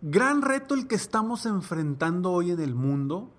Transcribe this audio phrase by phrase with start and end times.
[0.00, 3.30] Gran reto el que estamos enfrentando hoy en el mundo,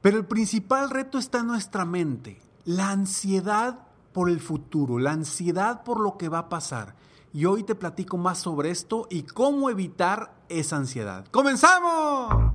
[0.00, 3.80] pero el principal reto está en nuestra mente, la ansiedad
[4.14, 6.94] por el futuro, la ansiedad por lo que va a pasar.
[7.34, 11.26] Y hoy te platico más sobre esto y cómo evitar esa ansiedad.
[11.30, 12.54] ¡Comenzamos!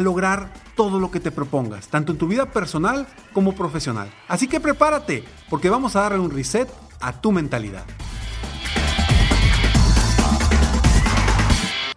[0.00, 4.10] lograr todo lo que te propongas, tanto en tu vida personal como profesional.
[4.28, 6.68] Así que prepárate, porque vamos a darle un reset
[7.00, 7.84] a tu mentalidad.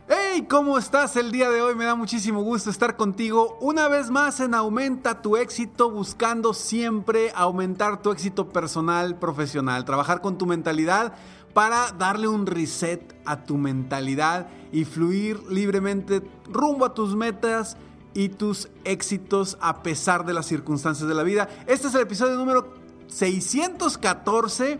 [0.08, 0.45] ¡Hey!
[0.50, 1.75] ¿Cómo estás el día de hoy?
[1.75, 7.31] Me da muchísimo gusto estar contigo una vez más en Aumenta tu éxito, buscando siempre
[7.36, 11.14] aumentar tu éxito personal, profesional, trabajar con tu mentalidad
[11.53, 17.78] para darle un reset a tu mentalidad y fluir libremente rumbo a tus metas
[18.16, 21.49] y tus éxitos a pesar de las circunstancias de la vida.
[21.67, 22.73] Este es el episodio número
[23.07, 24.80] 614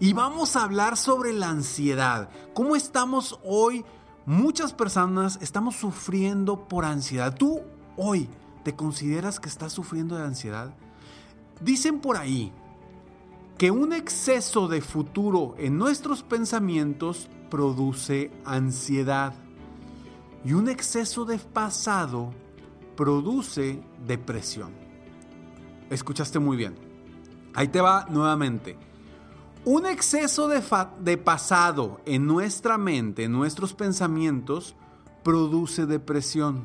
[0.00, 2.28] y vamos a hablar sobre la ansiedad.
[2.52, 3.84] ¿Cómo estamos hoy?
[4.26, 7.34] Muchas personas estamos sufriendo por ansiedad.
[7.34, 7.62] ¿Tú
[7.96, 8.28] hoy
[8.64, 10.74] te consideras que estás sufriendo de ansiedad?
[11.60, 12.52] Dicen por ahí
[13.56, 19.32] que un exceso de futuro en nuestros pensamientos produce ansiedad
[20.44, 22.32] y un exceso de pasado
[22.96, 24.72] produce depresión.
[25.90, 26.74] Escuchaste muy bien.
[27.54, 28.76] Ahí te va nuevamente.
[29.64, 30.62] Un exceso de,
[31.00, 34.74] de, pasado en nuestra mente, en nuestros pensamientos,
[35.22, 36.64] produce depresión.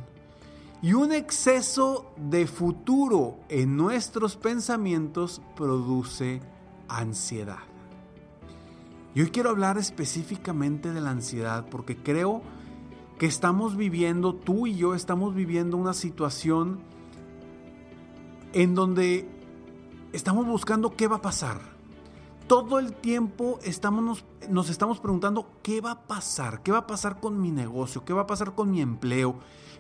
[0.81, 6.41] Y un exceso de futuro en nuestros pensamientos produce
[6.87, 7.59] ansiedad.
[9.15, 12.58] Y hoy quiero hablar específicamente de la ansiedad porque creo que
[13.25, 16.79] estamos viviendo, tú y yo estamos viviendo una situación
[18.53, 19.27] en donde
[20.13, 21.59] estamos buscando qué va a pasar.
[22.47, 26.87] Todo el tiempo estamos, nos, nos, estamos preguntando qué va a pasar, qué va a
[26.87, 29.35] pasar con mi negocio, qué va a pasar con mi empleo,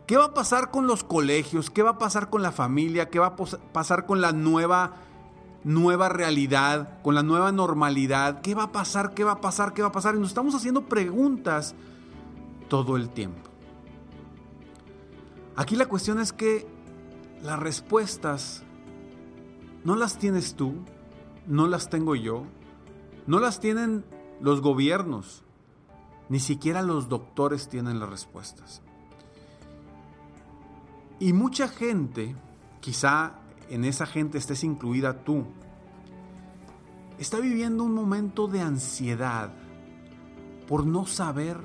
[0.05, 3.17] qué va a pasar con los colegios, qué va a pasar con la familia, qué
[3.17, 4.97] va a pasar con la nueva,
[5.63, 9.81] nueva realidad, con la nueva normalidad, qué va a pasar, qué va a pasar, qué
[9.81, 10.13] va a pasar.
[10.13, 11.73] Y nos estamos haciendo preguntas
[12.69, 13.49] todo el tiempo.
[15.55, 16.65] Aquí la cuestión es que
[17.41, 18.63] las respuestas
[19.83, 20.75] no las tienes tú,
[21.47, 22.45] no las tengo yo,
[23.27, 24.05] no las tienen
[24.39, 25.43] los gobiernos,
[26.29, 28.81] ni siquiera los doctores tienen las respuestas.
[31.19, 32.35] Y mucha gente,
[32.79, 33.33] quizá
[33.69, 35.43] en esa gente estés incluida tú,
[37.17, 39.51] está viviendo un momento de ansiedad
[40.67, 41.57] por no saber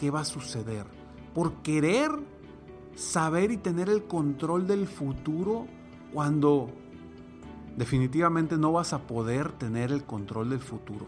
[0.00, 0.86] qué va a suceder,
[1.34, 2.10] por querer
[2.94, 5.66] saber y tener el control del futuro
[6.14, 6.70] cuando
[7.76, 11.06] definitivamente no vas a poder tener el control del futuro.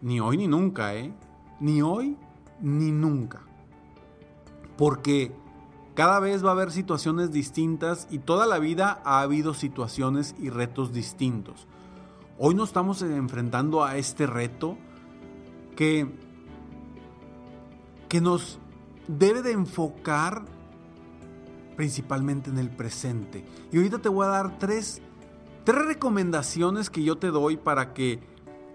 [0.00, 1.12] Ni hoy ni nunca, ¿eh?
[1.60, 2.16] Ni hoy
[2.60, 3.42] ni nunca.
[4.76, 5.30] Porque
[5.94, 10.50] cada vez va a haber situaciones distintas y toda la vida ha habido situaciones y
[10.50, 11.68] retos distintos.
[12.36, 14.76] Hoy nos estamos enfrentando a este reto
[15.76, 16.23] que
[18.14, 18.60] que nos
[19.08, 20.44] debe de enfocar
[21.74, 23.44] principalmente en el presente.
[23.72, 25.02] Y ahorita te voy a dar tres,
[25.64, 28.20] tres recomendaciones que yo te doy para que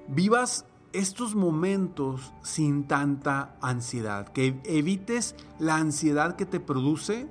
[0.10, 7.26] vivas estos momentos sin tanta ansiedad, que evites la ansiedad que te produce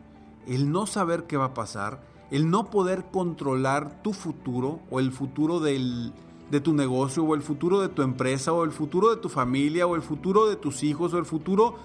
[0.46, 5.12] el no saber qué va a pasar, el no poder controlar tu futuro o el
[5.12, 6.14] futuro del,
[6.50, 9.86] de tu negocio o el futuro de tu empresa o el futuro de tu familia
[9.86, 11.76] o el futuro de tus hijos o el futuro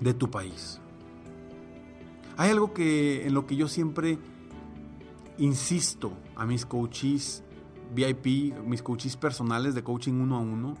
[0.00, 0.80] de tu país.
[2.36, 4.18] Hay algo que en lo que yo siempre
[5.38, 7.42] insisto a mis coaches
[7.94, 10.74] VIP, mis coaches personales de coaching uno a uno,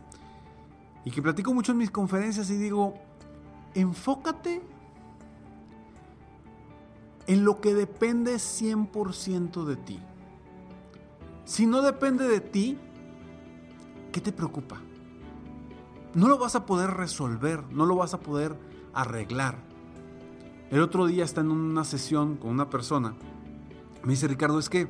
[1.04, 2.94] y que platico mucho en mis conferencias y digo,
[3.74, 4.60] enfócate
[7.26, 9.98] en lo que depende 100% de ti.
[11.44, 12.78] Si no depende de ti,
[14.12, 14.80] ¿qué te preocupa?
[16.14, 18.56] No lo vas a poder resolver, no lo vas a poder
[18.98, 19.56] arreglar.
[20.70, 23.14] El otro día está en una sesión con una persona.
[24.02, 24.88] Me dice Ricardo, es que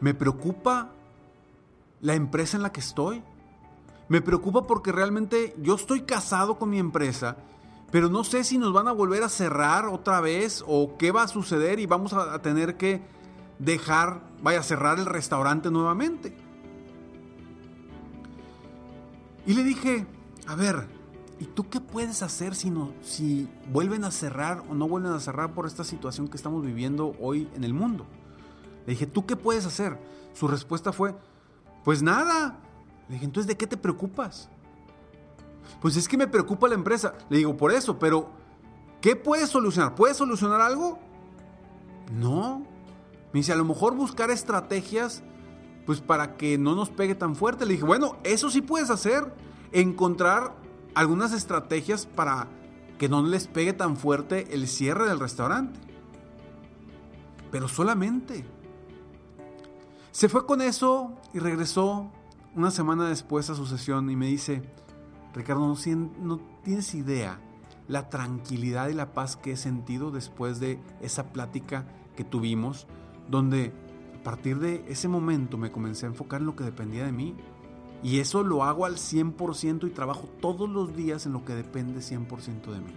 [0.00, 0.92] me preocupa
[2.00, 3.22] la empresa en la que estoy.
[4.08, 7.36] Me preocupa porque realmente yo estoy casado con mi empresa,
[7.90, 11.24] pero no sé si nos van a volver a cerrar otra vez o qué va
[11.24, 13.02] a suceder y vamos a tener que
[13.58, 16.36] dejar, vaya a cerrar el restaurante nuevamente.
[19.44, 20.06] Y le dije,
[20.46, 20.95] a ver,
[21.38, 25.20] ¿y tú qué puedes hacer si, no, si vuelven a cerrar o no vuelven a
[25.20, 28.06] cerrar por esta situación que estamos viviendo hoy en el mundo?
[28.86, 29.98] Le dije, ¿tú qué puedes hacer?
[30.32, 31.14] Su respuesta fue,
[31.84, 32.58] pues nada.
[33.08, 34.48] Le dije, entonces, ¿de qué te preocupas?
[35.80, 37.14] Pues es que me preocupa la empresa.
[37.28, 38.30] Le digo, por eso, pero
[39.00, 39.94] ¿qué puedes solucionar?
[39.94, 40.98] ¿Puedes solucionar algo?
[42.12, 42.60] No.
[43.32, 45.22] Me dice, a lo mejor buscar estrategias
[45.84, 47.64] pues para que no nos pegue tan fuerte.
[47.64, 49.32] Le dije, bueno, eso sí puedes hacer,
[49.72, 50.54] encontrar
[50.96, 52.48] algunas estrategias para
[52.98, 55.78] que no les pegue tan fuerte el cierre del restaurante.
[57.52, 58.46] Pero solamente.
[60.10, 62.10] Se fue con eso y regresó
[62.54, 64.62] una semana después a su sesión y me dice,
[65.34, 65.76] Ricardo,
[66.18, 67.38] no, tienes idea
[67.88, 71.84] la tranquilidad y la paz que he sentido después de esa plática
[72.16, 72.86] que tuvimos,
[73.28, 73.74] donde
[74.18, 77.36] a partir de ese momento me comencé a enfocar en lo que dependía de mí.
[78.02, 82.00] Y eso lo hago al 100% y trabajo todos los días en lo que depende
[82.00, 82.92] 100% de mí.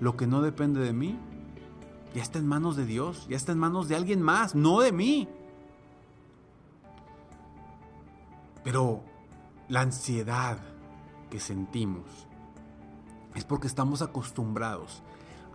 [0.00, 1.18] Lo que no depende de mí
[2.14, 4.92] ya está en manos de Dios, ya está en manos de alguien más, no de
[4.92, 5.28] mí.
[8.62, 9.02] Pero
[9.68, 10.58] la ansiedad
[11.30, 12.04] que sentimos
[13.34, 15.02] es porque estamos acostumbrados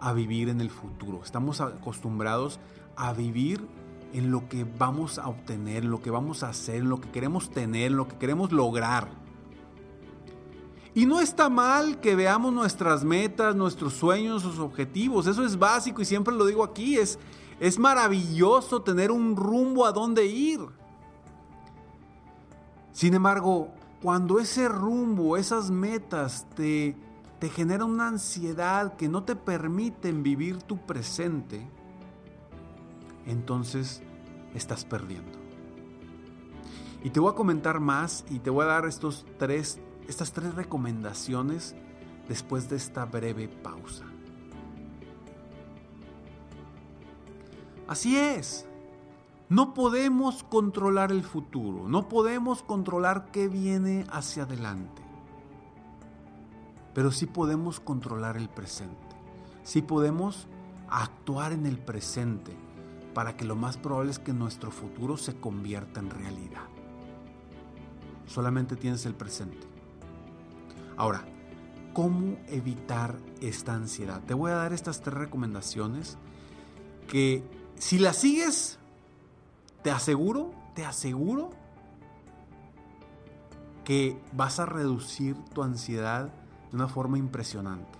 [0.02, 2.60] a vivir en el futuro, estamos acostumbrados
[2.96, 3.66] a vivir
[4.14, 7.50] en lo que vamos a obtener, en lo que vamos a hacer, lo que queremos
[7.50, 9.10] tener, en lo que queremos lograr.
[10.94, 15.28] Y no está mal que veamos nuestras metas, nuestros sueños, nuestros objetivos.
[15.28, 16.98] Eso es básico y siempre lo digo aquí.
[16.98, 17.20] Es,
[17.60, 20.60] es maravilloso tener un rumbo a dónde ir.
[22.92, 23.70] Sin embargo,
[24.02, 26.98] cuando ese rumbo, esas metas te,
[27.40, 31.70] te generan una ansiedad que no te permiten vivir tu presente,
[33.30, 34.02] entonces
[34.54, 35.38] estás perdiendo.
[37.04, 40.54] Y te voy a comentar más y te voy a dar estos tres, estas tres
[40.56, 41.76] recomendaciones
[42.28, 44.06] después de esta breve pausa.
[47.88, 48.66] Así es.
[49.50, 55.02] No podemos controlar el futuro, no podemos controlar qué viene hacia adelante,
[56.94, 59.16] pero sí podemos controlar el presente,
[59.64, 60.48] sí podemos
[60.88, 62.56] actuar en el presente
[63.20, 66.64] para que lo más probable es que nuestro futuro se convierta en realidad.
[68.28, 69.68] Solamente tienes el presente.
[70.96, 71.26] Ahora,
[71.92, 74.22] ¿cómo evitar esta ansiedad?
[74.26, 76.18] Te voy a dar estas tres recomendaciones
[77.10, 77.44] que
[77.76, 78.80] si las sigues,
[79.84, 81.50] te aseguro, te aseguro
[83.84, 86.32] que vas a reducir tu ansiedad
[86.70, 88.00] de una forma impresionante.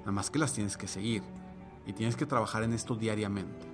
[0.00, 1.22] Nada más que las tienes que seguir
[1.86, 3.67] y tienes que trabajar en esto diariamente.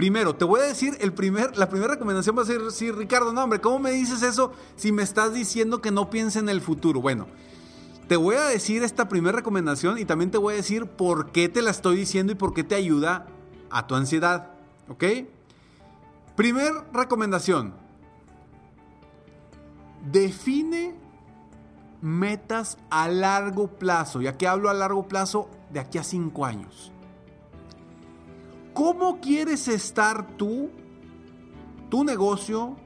[0.00, 3.34] Primero, te voy a decir, el primer, la primera recomendación va a ser, sí, Ricardo,
[3.34, 6.62] no, hombre, ¿cómo me dices eso si me estás diciendo que no piense en el
[6.62, 7.02] futuro?
[7.02, 7.26] Bueno,
[8.08, 11.50] te voy a decir esta primera recomendación y también te voy a decir por qué
[11.50, 13.26] te la estoy diciendo y por qué te ayuda
[13.68, 14.52] a tu ansiedad,
[14.88, 15.04] ¿ok?
[16.34, 17.74] Primer recomendación,
[20.10, 20.94] define
[22.00, 24.22] metas a largo plazo.
[24.22, 26.90] Y aquí hablo a largo plazo de aquí a cinco años.
[28.80, 30.70] ¿Cómo quieres estar tú,
[31.90, 32.76] tu negocio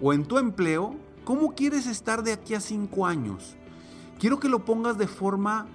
[0.00, 0.96] o en tu empleo?
[1.22, 3.54] ¿Cómo quieres estar de aquí a cinco años?
[4.18, 5.66] Quiero que lo pongas de forma,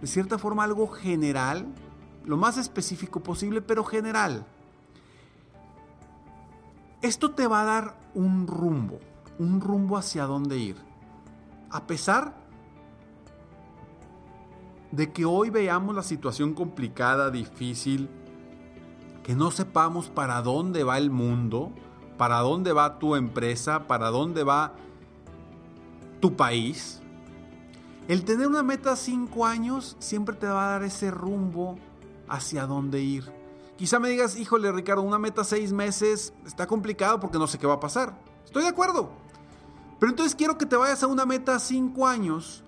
[0.00, 1.66] de cierta forma, algo general,
[2.24, 4.46] lo más específico posible, pero general.
[7.02, 9.00] Esto te va a dar un rumbo,
[9.38, 10.76] un rumbo hacia dónde ir.
[11.68, 12.34] A pesar
[14.92, 18.08] de que hoy veamos la situación complicada, difícil,
[19.24, 21.72] que no sepamos para dónde va el mundo,
[22.18, 24.74] para dónde va tu empresa, para dónde va
[26.20, 27.00] tu país.
[28.06, 31.76] El tener una meta cinco años siempre te va a dar ese rumbo
[32.28, 33.32] hacia dónde ir.
[33.76, 37.66] Quizá me digas, híjole Ricardo, una meta seis meses está complicado porque no sé qué
[37.66, 38.14] va a pasar.
[38.44, 39.10] Estoy de acuerdo.
[39.98, 42.63] Pero entonces quiero que te vayas a una meta cinco años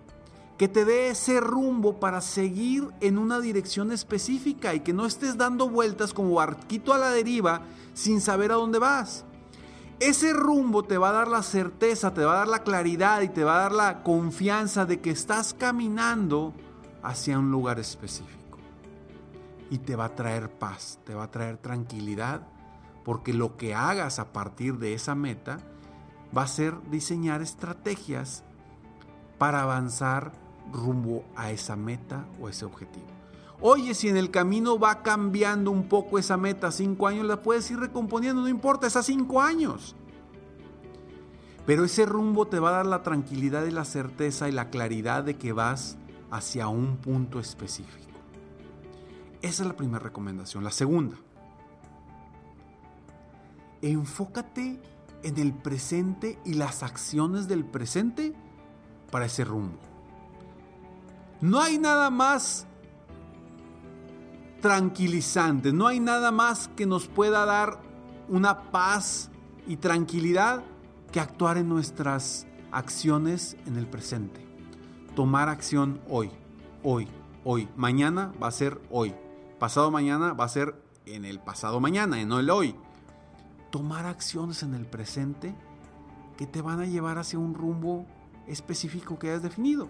[0.56, 5.36] que te dé ese rumbo para seguir en una dirección específica y que no estés
[5.36, 9.24] dando vueltas como barquito a la deriva sin saber a dónde vas.
[10.00, 13.28] Ese rumbo te va a dar la certeza, te va a dar la claridad y
[13.28, 16.52] te va a dar la confianza de que estás caminando
[17.02, 18.58] hacia un lugar específico.
[19.70, 22.46] Y te va a traer paz, te va a traer tranquilidad,
[23.04, 25.58] porque lo que hagas a partir de esa meta
[26.36, 28.44] va a ser diseñar estrategias
[29.38, 30.32] para avanzar
[30.72, 33.06] rumbo a esa meta o ese objetivo.
[33.60, 37.70] Oye, si en el camino va cambiando un poco esa meta, cinco años, la puedes
[37.70, 39.96] ir recomponiendo, no importa, esas cinco años.
[41.64, 45.24] Pero ese rumbo te va a dar la tranquilidad y la certeza y la claridad
[45.24, 45.96] de que vas
[46.30, 48.06] hacia un punto específico.
[49.42, 50.62] Esa es la primera recomendación.
[50.62, 51.16] La segunda,
[53.80, 54.80] enfócate
[55.22, 58.34] en el presente y las acciones del presente
[59.10, 59.78] para ese rumbo.
[61.40, 62.66] No hay nada más
[64.60, 67.78] tranquilizante, no hay nada más que nos pueda dar
[68.28, 69.30] una paz
[69.66, 70.64] y tranquilidad
[71.12, 74.44] que actuar en nuestras acciones en el presente.
[75.14, 76.30] Tomar acción hoy,
[76.82, 77.08] hoy,
[77.44, 77.68] hoy.
[77.76, 79.14] Mañana va a ser hoy.
[79.58, 82.74] Pasado mañana va a ser en el pasado mañana, no el hoy.
[83.70, 85.54] Tomar acciones en el presente
[86.36, 88.06] que te van a llevar hacia un rumbo
[88.46, 89.88] específico que hayas definido.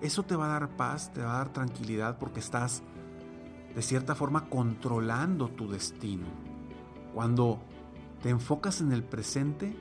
[0.00, 2.82] Eso te va a dar paz, te va a dar tranquilidad porque estás
[3.74, 6.26] de cierta forma controlando tu destino.
[7.14, 7.60] Cuando
[8.22, 9.76] te enfocas en el presente,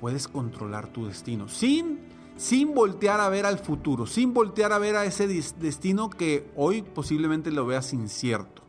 [0.00, 4.94] puedes controlar tu destino sin sin voltear a ver al futuro, sin voltear a ver
[4.94, 8.62] a ese destino que hoy posiblemente lo veas incierto,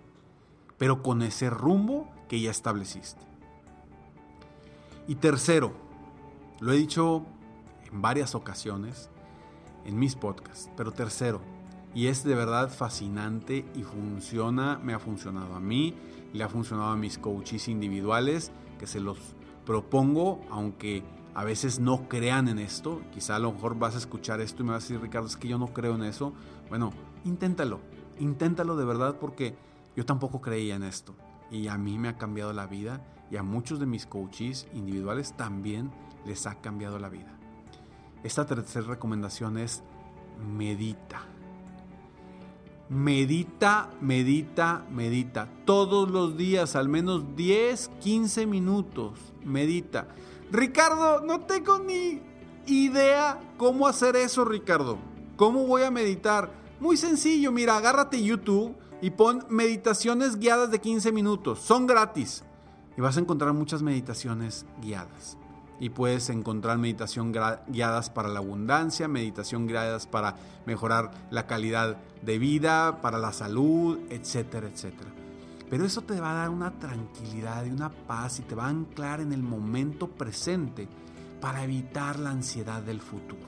[0.79, 3.21] pero con ese rumbo que ya estableciste.
[5.07, 5.71] Y tercero,
[6.59, 7.23] lo he dicho
[7.91, 9.11] en varias ocasiones
[9.89, 11.41] en mis podcasts, pero tercero,
[11.93, 15.96] y es de verdad fascinante y funciona, me ha funcionado a mí,
[16.34, 19.17] le ha funcionado a mis coaches individuales, que se los
[19.65, 21.03] propongo, aunque
[21.34, 24.65] a veces no crean en esto, quizá a lo mejor vas a escuchar esto y
[24.65, 26.34] me vas a decir, Ricardo, es que yo no creo en eso.
[26.69, 26.91] Bueno,
[27.25, 27.79] inténtalo,
[28.19, 29.55] inténtalo de verdad porque
[29.96, 31.15] yo tampoco creía en esto.
[31.51, 35.36] Y a mí me ha cambiado la vida y a muchos de mis coaches individuales
[35.36, 35.91] también
[36.25, 37.38] les ha cambiado la vida.
[38.23, 39.83] Esta tercera recomendación es
[40.39, 41.21] medita.
[42.89, 45.47] Medita, medita, medita.
[45.65, 49.19] Todos los días, al menos 10, 15 minutos.
[49.45, 50.07] Medita.
[50.51, 52.21] Ricardo, no tengo ni
[52.65, 54.97] idea cómo hacer eso, Ricardo.
[55.35, 56.51] ¿Cómo voy a meditar?
[56.79, 61.59] Muy sencillo, mira, agárrate YouTube y pon meditaciones guiadas de 15 minutos.
[61.59, 62.43] Son gratis.
[62.97, 65.38] Y vas a encontrar muchas meditaciones guiadas.
[65.79, 72.38] Y puedes encontrar meditación guiadas para la abundancia, meditación guiadas para mejorar la calidad de
[72.38, 75.09] vida, para la salud, etcétera, etcétera.
[75.69, 78.69] Pero eso te va a dar una tranquilidad y una paz y te va a
[78.69, 80.88] anclar en el momento presente
[81.39, 83.48] para evitar la ansiedad del futuro.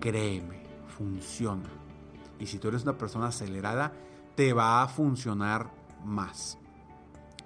[0.00, 0.62] Créeme,
[0.96, 1.68] funciona.
[2.38, 3.92] Y si tú eres una persona acelerada,
[4.34, 5.70] te va a funcionar
[6.04, 6.58] más.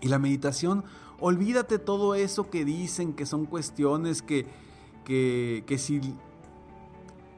[0.01, 0.85] Y la meditación,
[1.21, 4.47] olvídate todo eso que dicen que son cuestiones que,
[5.05, 6.01] que, que si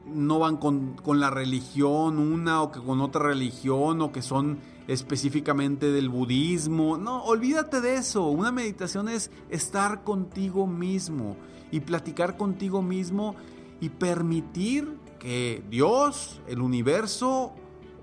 [0.05, 4.59] no van con, con, la religión una o que con otra religión o que son
[4.87, 6.97] específicamente del budismo.
[6.97, 8.27] No, olvídate de eso.
[8.27, 11.37] Una meditación es estar contigo mismo
[11.71, 13.35] y platicar contigo mismo
[13.79, 17.53] y permitir que Dios, el universo,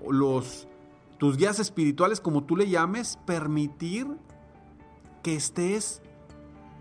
[0.09, 0.67] los
[1.17, 4.07] tus guías espirituales como tú le llames, permitir
[5.23, 6.01] que estés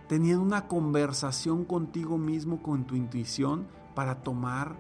[0.09, 4.77] teniendo una conversación contigo mismo, con tu intuición, para tomar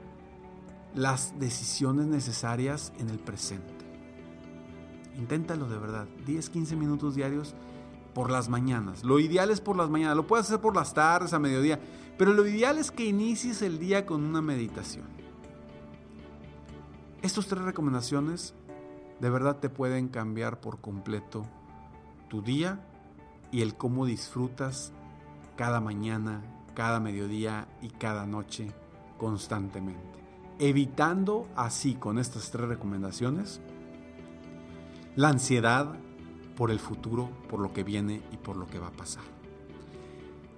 [0.94, 3.74] las decisiones necesarias en el presente.
[5.16, 6.06] Inténtalo de verdad.
[6.26, 7.54] 10, 15 minutos diarios
[8.14, 9.04] por las mañanas.
[9.04, 10.16] Lo ideal es por las mañanas.
[10.16, 11.80] Lo puedes hacer por las tardes, a mediodía.
[12.18, 15.06] Pero lo ideal es que inicies el día con una meditación.
[17.22, 18.54] Estas tres recomendaciones
[19.20, 21.46] de verdad te pueden cambiar por completo
[22.28, 22.80] tu día
[23.50, 24.92] y el cómo disfrutas
[25.56, 26.42] cada mañana,
[26.74, 28.72] cada mediodía y cada noche
[29.18, 30.02] constantemente.
[30.58, 33.60] Evitando así con estas tres recomendaciones
[35.16, 35.94] la ansiedad
[36.56, 39.24] por el futuro, por lo que viene y por lo que va a pasar.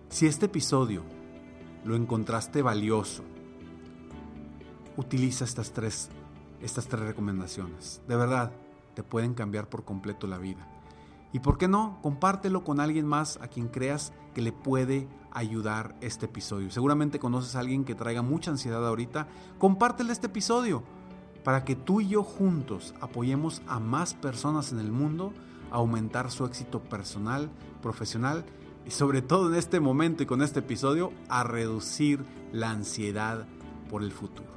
[0.09, 1.02] Si este episodio
[1.85, 3.23] lo encontraste valioso,
[4.97, 6.09] utiliza estas tres,
[6.61, 8.00] estas tres recomendaciones.
[8.09, 8.52] De verdad,
[8.95, 10.66] te pueden cambiar por completo la vida.
[11.32, 15.94] Y por qué no, compártelo con alguien más a quien creas que le puede ayudar
[16.00, 16.70] este episodio.
[16.70, 19.28] Seguramente conoces a alguien que traiga mucha ansiedad ahorita.
[19.58, 20.82] Compártele este episodio
[21.44, 25.32] para que tú y yo juntos apoyemos a más personas en el mundo
[25.70, 27.50] a aumentar su éxito personal,
[27.82, 28.44] profesional
[28.87, 33.47] y sobre todo en este momento y con este episodio a reducir la ansiedad
[33.90, 34.49] por el futuro.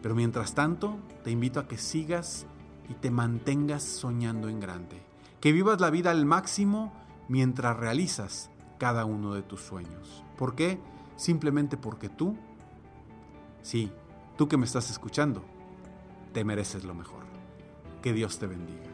[0.00, 2.46] Pero mientras tanto, te invito a que sigas
[2.88, 5.01] y te mantengas soñando en grande.
[5.42, 6.92] Que vivas la vida al máximo
[7.28, 10.22] mientras realizas cada uno de tus sueños.
[10.38, 10.78] ¿Por qué?
[11.16, 12.36] Simplemente porque tú,
[13.60, 13.90] sí,
[14.38, 15.44] tú que me estás escuchando,
[16.32, 17.24] te mereces lo mejor.
[18.02, 18.91] Que Dios te bendiga.